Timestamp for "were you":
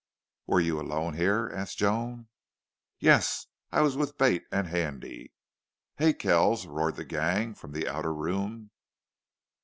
0.47-0.79